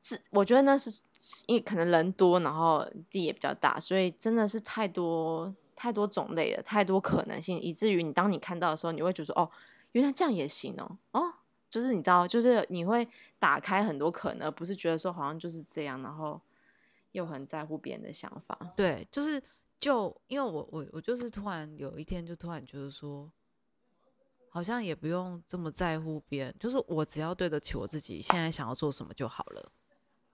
[0.00, 1.00] 是我觉得那是
[1.46, 9.50] 因为可能人多，然后地也比较大，所以真的是太多太多种类了，太多可能性，以至于你当你看到的时候，你会觉得哦，
[9.92, 11.34] 原来这样也行哦，哦，
[11.70, 13.06] 就是你知道，就是你会
[13.38, 16.40] 打开很多可能，不是觉得说好像就是这样，然后
[17.12, 19.42] 又很在乎别人的想法，对，就是。
[19.80, 23.32] 就因为我我我就是突然有一天就突然觉得说，
[24.50, 29.72] 好像也不用这么在乎别人，就是我只要对得起我自己，现在想要做什么就好了，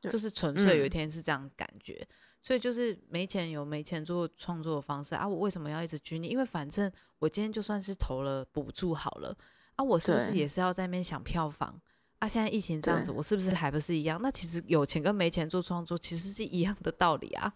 [0.02, 2.06] 就是纯粹有一天是这样感觉。
[2.42, 5.26] 所以就是没钱有没钱做创作的方式啊！
[5.26, 6.28] 我为什么要一直拘泥？
[6.28, 9.36] 因为反正我今天就算是投了补助好了
[9.74, 11.80] 啊，我是不是也是要在那边想票房
[12.20, 12.28] 啊？
[12.28, 14.20] 现在疫情这样子，我是不是还不是一样？
[14.22, 17.52] 那其实有钱跟没钱做创作其实是一样的道理啊！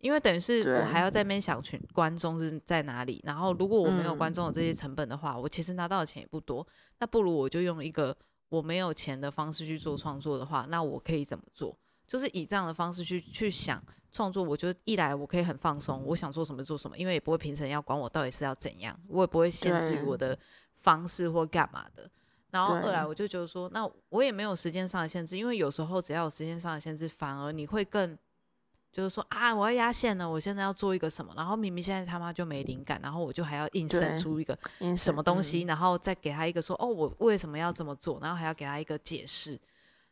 [0.00, 6.66] 因为等于是我还要在那边想群观众是在哪里，然后如果我没有观众的这些成本的话，我其实拿到的钱也不多。
[6.98, 8.16] 那不如我就用一个
[8.48, 11.78] 我没有钱的方式去做创作的话，那我可以怎么做？
[12.08, 13.82] 就是以这样的方式去去想。
[14.12, 20.36] 创作，我觉得一来我可以很放松，我想做什么做什么，因为也不会评审要管我到底是要怎样，我也不会限制于我的
[20.74, 22.10] 方式或干嘛的。
[22.50, 28.18] 然后二来我就觉得说，那我也没有时间上的限制，因为有时候只要有时间上的限制，反而你会更
[28.92, 34.58] 就是说啊，我要压线了，我现在要做一个什么，然后明明现在他妈就没灵感，然后我就还要硬生出一个
[34.96, 39.58] 什么东西，然后再给他一个说哦，我为什么要这么做，然后还要给他一个解释。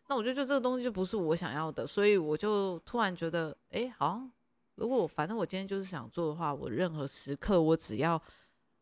[0.09, 4.31] 那我就觉得这个东西就不是我想要的，所以我就突然觉得，哎，好像
[4.77, 8.21] 如果反正我今天就是想做的话，我任何时刻我只要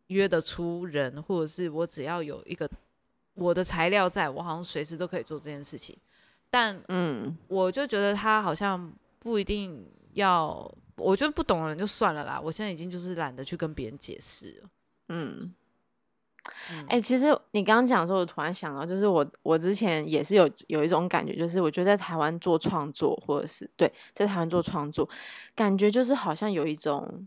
[0.08, 2.70] 约得出人，或者是我只要有一个
[3.34, 5.96] 我的材料在，我好像随时都可以做这件事情。
[6.48, 8.92] 但嗯，我就觉得他好像
[9.26, 12.40] 不一定要，我觉得不懂的人就算了啦。
[12.40, 14.70] 我现在已经就是懒得去跟别人解释了，
[15.08, 15.52] 嗯。
[16.86, 25.08] 哎，其实你刚刚讲的时候，我突然想到，就是我我之前也是有有一种感觉，就是我觉得在台湾做创作，或者是对在台湾做创作，
[25.56, 27.26] 感觉就是好像有一种，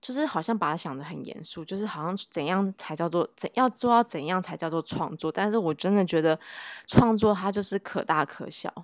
[0.00, 5.30] 就是好像把它想的很严肃，就是好像怎样才叫做怎要做到怎样才叫做创作。
[5.30, 6.36] 但是我真的觉得
[6.84, 8.74] 创作它就是可大可小。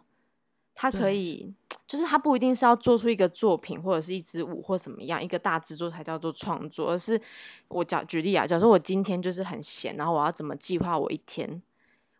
[0.74, 1.52] 他可以，
[1.86, 7.20] 就是他不一定是要做出一个作品或者是一支舞或怎么样，一个大制作才叫做创作，而是
[7.68, 11.62] 我讲举例啊，假如说我今天就是很闲，然后我要怎么计划我一天，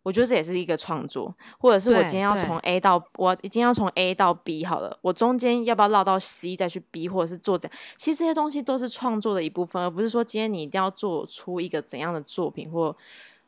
[0.02, 12.94] 我觉得这也是一个创作，或者是我今天要从 A 到我已经要从 A 到 B 好了，我中间要不要绕到 C 再去 B，或者是做怎，其实这些东西都是创作的一部分，而不是说今天你一定要做出一个怎样的作品或。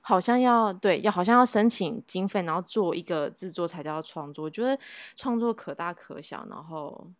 [0.06, 4.44] 好像要对，要好像要申请经费，然后做一个制作才叫创作。
[4.44, 4.78] 我觉得
[5.16, 7.10] 创作可大可小，然后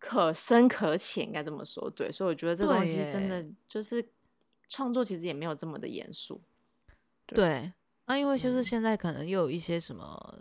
[0.00, 1.88] 可深可浅，应该这么说。
[1.90, 4.04] 对，所以我觉得这东西真的就是
[4.66, 6.40] 创作，其实也没有这么的严肃。
[7.26, 7.72] 对，
[8.06, 10.34] 那因为就是现在可能又有一些什么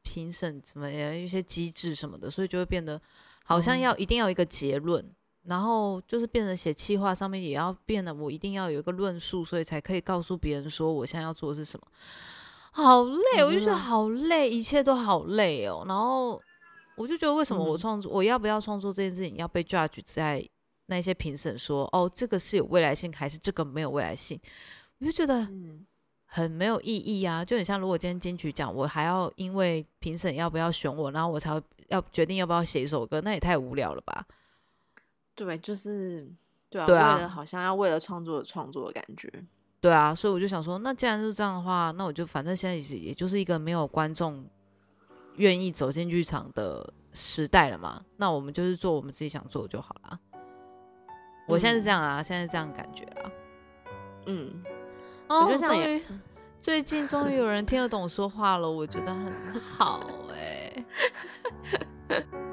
[0.00, 2.98] 评审什么一些机制什么的，所以就会变得
[3.44, 5.04] 好像要一定要一个结论。
[5.48, 11.86] 然后就是变成写气话上面也要变得，我一定要有一个论述，所以才可以告诉别人说我现在要做的是什么。
[12.70, 15.84] 好累，我就觉得好累，一切都好累哦。
[15.88, 16.40] 然后
[16.96, 20.46] 我就觉得为什么我创作，我要不要创作这件事情要被 judge 在
[20.86, 24.38] 那些评审说哦，这个是有未来性还是这个没有未来性？
[24.98, 25.48] 我就觉得
[26.26, 27.44] 很没有意义啊。
[27.44, 31.50] 就很像如果今天金曲奖，我还要因为评审要不要选我，然后我才
[31.88, 34.26] 要决定要不要写一首歌，那也太无聊了吧。
[35.38, 36.28] 对，就是
[36.68, 39.32] 对啊，为了好像要为了创作创作的感觉。
[39.80, 44.44] 对啊，所以我就想说，那既然是这样的话，那我就反正现在也是，也就是一个没有观众
[45.36, 48.02] 愿意走进剧场的时代了嘛。
[48.16, 50.18] 那我们就是做我们自己想做就好了。
[51.46, 53.30] 我现在是这样啊，现在这样感觉啊。
[54.26, 54.64] 嗯，
[55.28, 56.02] 哦，终于
[56.60, 60.84] 最近终于有人听得懂说话了，我觉得很好哎。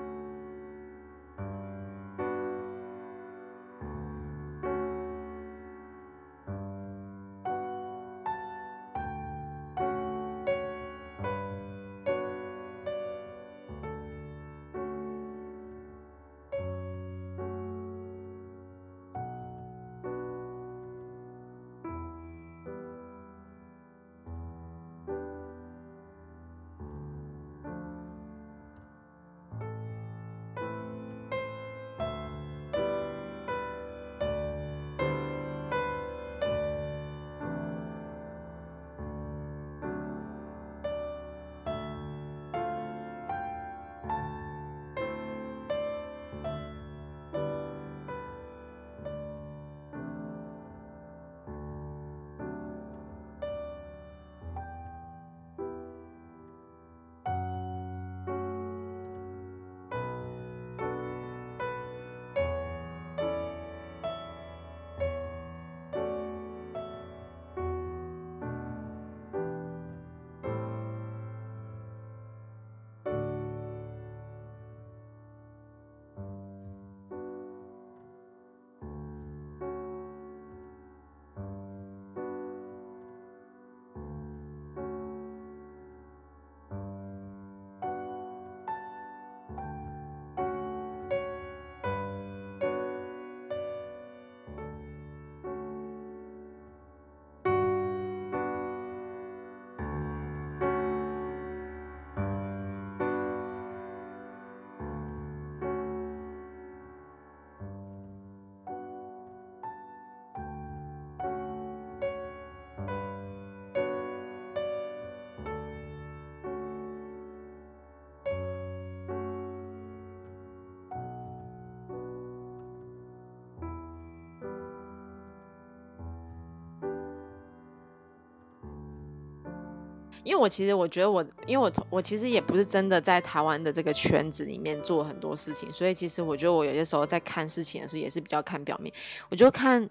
[130.25, 138.91] 因为我其实我觉得我，因为我我其实也不是真的在台湾的这个圈子里面做很多事情，所以其实我觉得我有些时候在看事情的时候也是比较看表面，
[139.29, 139.87] 我就看，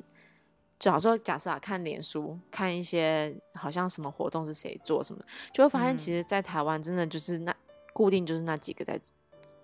[0.76, 7.54] 就好说假设啊，看脸书，看一些好像什么活动是谁做什么，就会发现其实，在台湾真的就是那
[7.92, 9.00] 固定就是那几个在，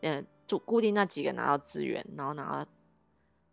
[0.03, 2.71] 嗯，就固定那几个拿到资源，然后拿到，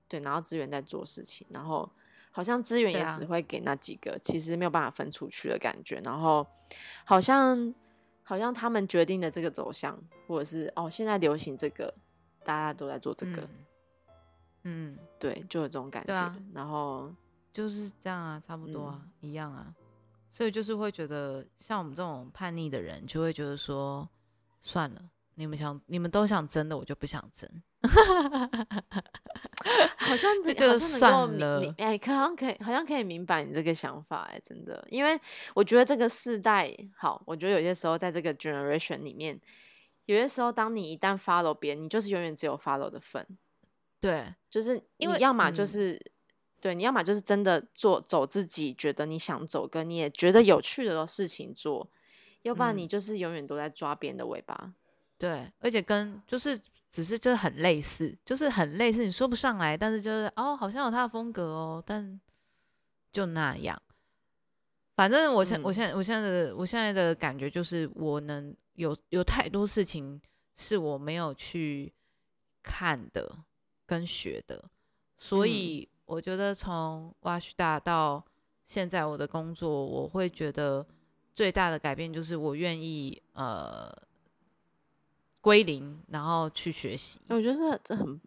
[0.07, 1.89] 对，拿到资源在做事情，然后。
[2.37, 5.99] 好像资源也只会给那几个，其实没有办法分出去的感觉。
[6.05, 6.45] 然后，
[7.03, 7.73] 好像
[8.21, 11.91] 好像他们决定的这个走向，或者是哦，现在流行这个，
[12.43, 13.49] 大家都在做这个。
[14.65, 16.35] 嗯，对，就有这种感觉。
[16.53, 17.11] 然后
[17.51, 19.73] 就是这样啊，差不多啊，一样啊。
[20.29, 24.07] 所以就是会觉得，像我们这种叛逆的人，就会觉得说，
[24.61, 25.01] 算了，
[25.33, 27.49] 你们想，你们都想争的，我就不想争。
[29.97, 35.19] 好像这就算了，哎，可好像可以，好像可以明白你这个想法，哎，真的，因为
[35.53, 39.39] 我觉得这个世代，好，我觉得有些时候在这个 generation 里面，
[40.05, 43.25] 有些时候当你一旦 follow 别人，你就是永远只有 follow 的份，
[43.99, 45.99] 对，就是因为要么就是，
[46.61, 51.89] 对，你要么就是真的做走自己觉得你想走，跟你也觉得有趣的事情做，
[52.43, 54.73] 要不然你就是永远都在抓别人的尾巴。
[55.19, 56.59] 对，而且跟就是
[56.89, 62.19] 只是就是很类似，就是很类似，你说不上来，但是就是哦，好像有他的风格哦，但
[63.11, 63.81] 就那样。
[64.95, 70.19] 反正我现我现在我现在的我现在的感觉就是，我能有有太多事情
[70.55, 71.93] 是我没有去
[72.63, 73.37] 看的
[73.85, 74.63] 跟学的，
[75.17, 78.25] 所以我觉得从挖须大到
[78.65, 80.87] 现在我的工作，我会觉得
[81.35, 84.06] 最大的改变就是我愿意呃。
[85.47, 87.21] 归零，然后去学习。
[87.29, 88.19] 我觉得这这很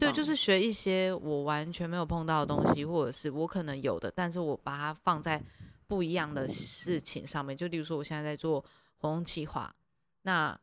[0.00, 5.38] 对，就是学一些我完全没有碰到的东西，或者是我可能有的，但是我把它放在
[5.86, 7.54] 不一样的事情上面。
[7.54, 8.58] 就例如说，我现在在做
[8.96, 9.70] 活动企划，
[10.22, 10.58] 那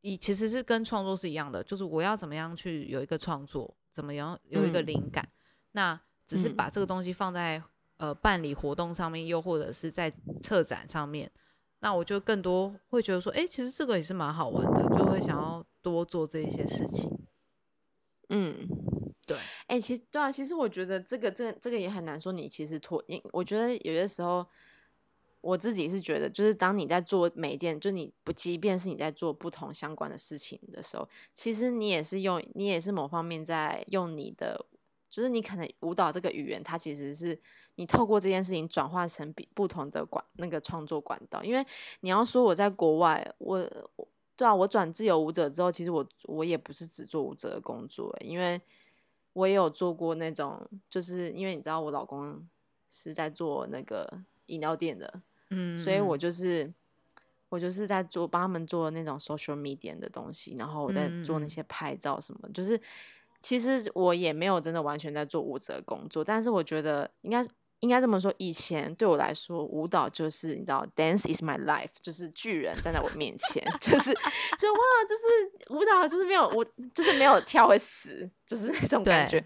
[0.00, 5.28] 以其实是跟创作是一样的，就是我要怎么样去有一个创作，怎么样有一个灵感，
[5.72, 7.62] 那只是把这个东西放在
[7.98, 11.30] 呃办理活动上面，又或者是在策展上面。
[11.84, 17.10] 那我就更多会觉得说，哎，其实这个也是蛮好玩的，就会想要多做这一些事情。
[18.28, 18.68] 嗯，
[19.26, 22.30] 对，哎，其实对啊，其实我觉得这个这这个也很难说。
[22.30, 24.46] 你其实脱，你我觉得有些时候，
[25.40, 34.66] 我自己是觉得，就是当你在做每一件，就你不，即便是你在做不同相关的事情的时候，其实你也是用，你也是某方面在用你的，
[35.10, 37.40] 就是你可能舞蹈这个语言，它其实是。
[37.76, 41.66] 你透过这件事情转化成比不同的管那个创作管道，因为
[42.00, 43.58] 你要说我在国外，我
[44.36, 48.60] 对啊，我转自由舞者之后，其实我我也不是只做舞者的工作，因为
[49.32, 50.60] 我也有做过那种，
[50.90, 52.46] 就是因为你知道我老公
[52.88, 54.06] 是在做那个
[54.46, 56.70] 饮料店的，嗯，所以我就是
[57.48, 62.78] 我就是在做帮他们做那种 social media 的东西，然后我在做那些拍照什么，就是
[63.40, 67.46] 其实我也没有真的完全在做舞者工作，但是我觉得应该。
[67.82, 76.64] 应该这么说，以前对我来说，舞蹈就是你知道，dance is my life，就是巨人站在我面前，就是，就哇，就是舞蹈就是没有我，
[76.94, 79.44] 就是没有跳会死，就是那种感觉。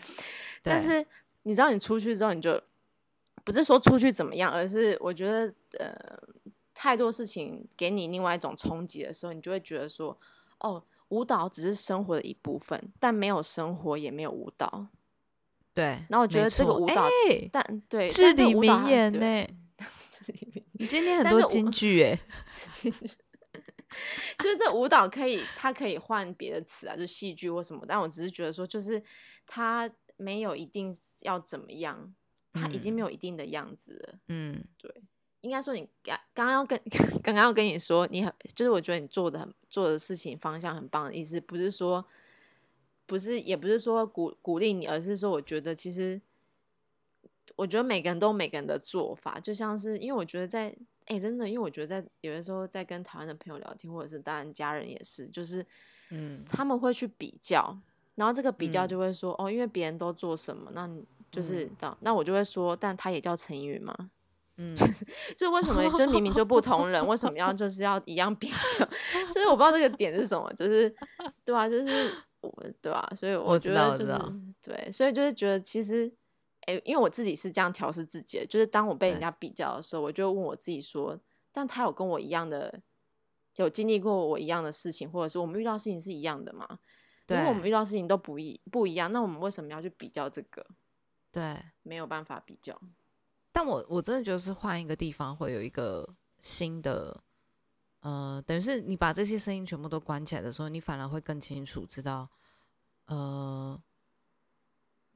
[0.63, 1.05] 但是
[1.45, 2.63] 你知道，你出去之后，你就
[3.43, 5.97] 不是说出去怎么样，而是我觉得，呃，
[6.75, 10.15] 太多事情给你另外一种冲击的时候，你就会觉得说，
[10.59, 14.89] 哦，舞蹈只是生活的一部分，但没有生活也没有舞蹈。
[15.77, 17.07] 对，然后我觉得这个舞蹈，
[17.53, 19.47] 但对 至理名言呢。
[20.79, 22.19] 你今天很多金句哎，
[24.41, 27.85] 就是这舞蹈可以，它可以换别的词啊，就戏剧或什么。
[27.87, 29.03] 但我只是觉得说，就是
[29.47, 32.15] 它没有一定要怎么样，
[32.55, 34.19] 它已经没有一定的样子了。
[34.29, 34.91] 嗯，对，
[35.43, 36.81] 应该说你刚刚刚要跟
[37.23, 42.03] 刚刚要跟你说，你很就是我觉得你做的很做的事情方向很棒的意思，不是说。
[43.07, 46.21] 不是，也不是说鼓鼓励你，而是说，我觉得其实，
[47.55, 50.75] 我觉得每个人都有每个人的做法，就像是，因为我觉得在，
[51.07, 55.65] 哎，真的，因为我觉得在有的时候在跟台湾的朋友聊天，或者是当然家人也是，就是，
[56.11, 57.79] 嗯，他们会去比较，
[58.17, 60.91] 然后这个比较就会说，哦，因为别人都做什么，那
[61.31, 63.95] 就是这样那我就会说，但他也叫陈宇吗？
[64.57, 64.75] 嗯，
[65.37, 68.89] 就为什么就明明就不同人，为什么要就是要一样比较？
[69.33, 70.93] 就是我不知道这个点是什么，就是
[71.45, 71.69] 对啊？
[71.69, 72.13] 就是。
[72.81, 73.11] 对吧？
[73.15, 74.13] 所以我觉得就是
[74.63, 76.13] 对，所以就是觉得其实，
[76.63, 81.19] 哎，因为我自己是这样调试自己的，就是当我被人家比较的时候，我就问我自己说：，
[81.53, 82.83] 但他有跟我一样的，
[83.57, 86.67] 有经历过我一样的事情，或者是我们遇到事情是一样的吗？
[87.29, 90.65] 如果我们遇到事情都不一不一样，那我们为什么要去比较这个？
[91.33, 92.81] 对，没有办法比较。
[93.51, 96.09] 但我我真的觉得是换一个地方会有一个
[96.41, 97.21] 新的
[98.07, 102.29] 呃，等于是你把这些声音全部都关起来的时候，你反而会更清楚知道，
[103.07, 103.77] 呃，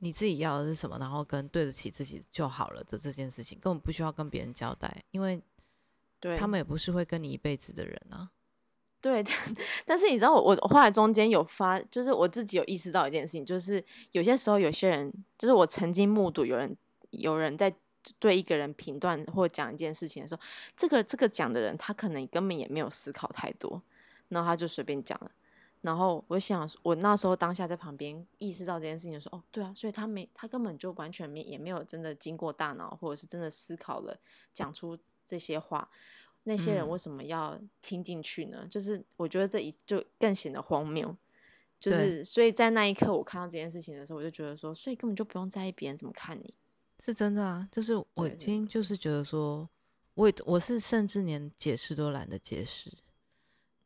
[0.00, 5.40] 你自己要的是什么，然后跟对得起自己就好了的这件事情，根本不需要跟别人交代，因为
[6.18, 8.32] 对他们也不是会跟你一辈子的人啊。
[9.00, 9.24] 对，
[9.86, 16.76] 但是你知道我我后来中间有发，就是我自己有意识到一件事情，就是有些时候有些人，就是我曾经目睹有人
[17.10, 17.72] 有人在
[18.18, 20.40] 对一个人评断或讲一件事情的时候，
[20.76, 23.82] 这个这个讲的人他可能根本也没有思考太多，
[24.28, 25.30] 然后他就随便讲了，
[25.82, 34.16] 然后我想我那时候当下在旁边意识到这件事情的时候，哦，对啊，所以他没他根本就完全没也没有真的经过大脑，或者是真的思考了
[34.52, 35.88] 讲出这些话。
[36.44, 38.66] 那些人为什么要听进去呢？
[38.70, 41.14] 就是我觉得这一就更显得荒谬。
[41.78, 46.54] 就是所以在那一刻，我看到这件事情的时候，我就觉得说，所以根本就不用在意别人怎么看你。
[47.02, 49.68] 是真的啊，就是我今天就是觉得说，
[50.14, 52.90] 我我是甚至连解释都懒得解释，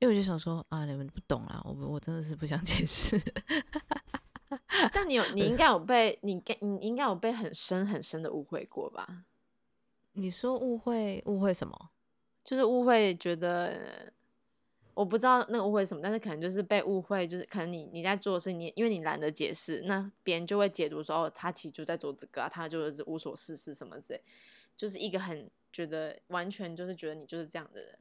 [0.01, 3.21] 因为我就想说啊，你们不懂啊，我我真的是不想 解释。
[4.93, 9.25] 但你有，你应该有被你你应该有被很深很深的误会过吧？
[10.13, 11.91] 你说误会误会什么？
[12.45, 14.13] 就是误会，觉得
[14.95, 24.23] 我不知道那个误会什么，但是可能就是被误会，就是可能你你在做的事，你因为你懒得解释，那别人就会解读说，哦，他其实就在做这个啊，他就是无所事事什么之类，
[24.77, 27.99] 就是一个很觉得完全就是觉得你就是这样的人。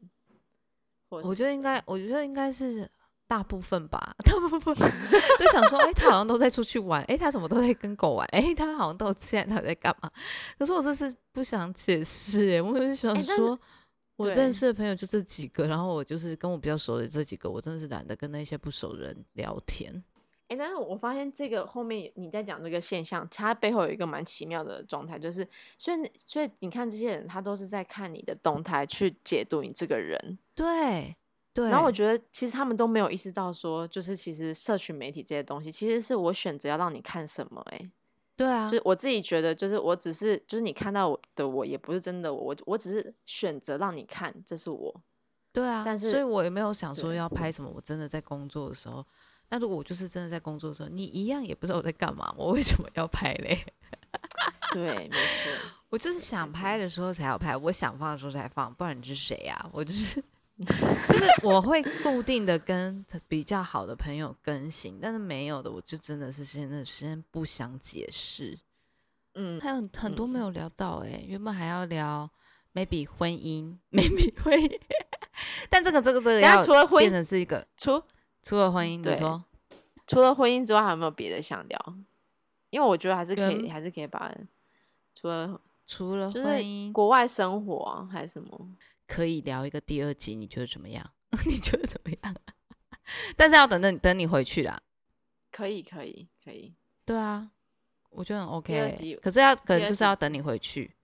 [1.09, 2.89] 我觉得应该，我觉得应该是
[3.27, 4.75] 大部分吧， 大部分
[5.39, 10.11] 就想说，哎，他好像都在出去玩，哎，他怎么都在跟狗玩，哎，他好像都现在他在干嘛？
[10.59, 13.59] 可是我这是不想解释，哎，我就想说。
[14.23, 20.03] 我认识的朋友就这几个，然后我就是跟我比较熟的这几个，我真的是懒得跟那些不熟的人聊天。
[20.49, 25.47] 哎，但是我发现这个后面你在讲这个现象，它背后有一个蛮奇妙的状态，就是
[25.77, 30.37] 所以所以你看这些人，他都是在看你的动态去解读你这个人。
[30.53, 31.15] 对
[31.53, 31.69] 对。
[31.69, 37.65] 然后我觉得其实他们都没有意识到说，就是其实社群媒体这些东西，其实是我选择要让你看什么。
[37.71, 37.89] 哎。
[38.35, 45.01] 对啊，就是我自己觉得，就是我只是，就是你看到我的我，也不是真的我，我我只是选择让你看，这是我。
[45.51, 47.69] 对啊，但是所以我也没有想说要拍什么。
[47.69, 49.05] 我真的在工作的时候，
[49.49, 53.63] 那如果我就是真的在工作的时候，你一样也不知道我在干嘛，我为什么要拍嘞？
[54.73, 55.51] 对，没错，
[55.89, 59.69] 我就是想拍的时候才要拍，我想放的时候才放，不然你是谁呀？
[59.71, 60.23] 我就是。
[61.09, 68.59] 就是我会固定的跟比较好的朋友更新，但是没有的，我就真的是现在时间不想解释。
[69.35, 72.29] 嗯，还有很多没有聊到哎，原本还要聊
[72.73, 74.79] maybe 婚姻， maybe 婚姻，
[75.69, 78.01] 但这个这个这个要除了婚变成是一个除
[78.41, 79.43] 除了婚姻，你说
[80.05, 81.95] 除了婚姻之外，还有没有别的想聊？
[82.69, 84.31] 因为我觉得还是可以，还是可以把
[85.15, 88.67] 除了除了婚姻，国外生活还是什么？
[89.07, 91.13] 可以聊一个第二集，你觉得怎么样？
[91.45, 92.35] 你觉得怎么样？
[93.35, 94.81] 但是要等等等你回去啦。
[95.51, 96.73] 可以，可以，可以。
[97.05, 97.51] 对啊，
[98.09, 99.19] 我觉得很 OK。
[99.21, 100.95] 可是要可能就是要等你回去。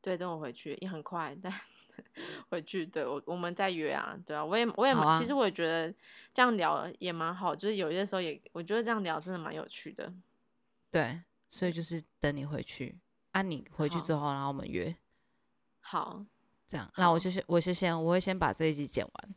[0.00, 1.52] 对，等我回去也很快，但
[2.48, 4.18] 回去对我我们再约啊。
[4.26, 5.92] 对啊，我也我也其实我也觉得
[6.32, 10.12] 这样聊也蛮好，就是有些时候也我觉得这样聊真的蛮有趣的。
[10.90, 12.98] 对，所以就是等你回去，
[13.32, 14.96] 啊，你回去之后，然后我们约。
[15.80, 16.24] 好。
[16.74, 19.34] 这样，那我就先，我就先，我会先把这一集剪完。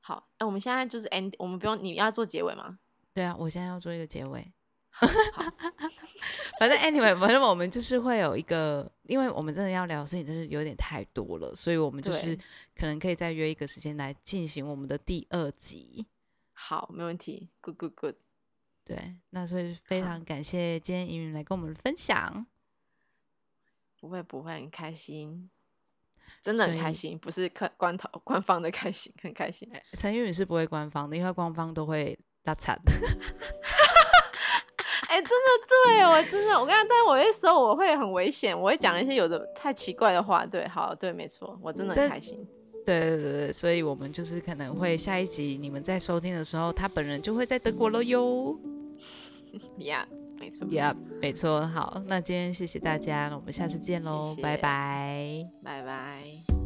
[0.00, 2.80] 好，哎，我们现在就是 end，我们不用，你要做结尾吗？
[3.14, 4.52] 对啊，我现在要做一个结尾。
[6.58, 12.36] 反正 anyway，反正我们就是会有一个，因为我们真的要聊的事情就是有点太多了，所以我们就是
[12.74, 16.04] 可能可以再约一个时间来进行我们的第二集。
[16.52, 18.16] 好，没问题，good good good。
[18.84, 22.44] 对，那所以非常感谢今天莹云来跟我们分享。
[24.00, 25.48] 不会不会，很开心。
[26.42, 29.70] 真的很开心，不是官官头官方的开心，很开心。
[29.98, 32.92] 陈玉宇是不会官方的，因为官方都会拉惨的。
[35.08, 40.44] 哎，真的对我真的，我刚刚，但是我会说我会很危险，我会讲一些有的太奇怪的话。
[40.44, 42.46] 对，好，对，没错，我真的很开心。
[42.84, 48.58] 对对对对，所以我们就是可能会下一集你们在收听的时候，他本人就会在德国了哟。
[49.78, 50.06] Yeah。
[50.46, 51.66] 没错，Yeah，没错。
[51.66, 56.65] 好，那今天谢谢大家，那我们下次见喽，拜拜，拜拜。